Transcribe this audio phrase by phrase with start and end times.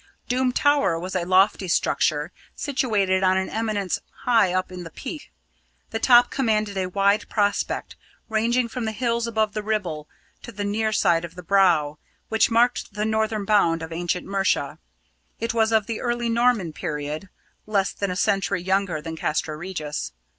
[0.27, 5.31] Doom Tower was a lofty structure, situated on an eminence high up in the Peak.
[5.91, 7.95] The top commanded a wide prospect,
[8.27, 10.09] ranging from the hills above the Ribble
[10.41, 14.79] to the near side of the Brow, which marked the northern bound of ancient Mercia.
[15.39, 17.29] It was of the early Norman period,
[17.67, 20.13] less than a century younger than Castra Regis.